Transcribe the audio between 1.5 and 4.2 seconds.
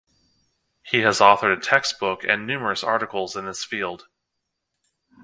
a textbook and numerous articles in this field.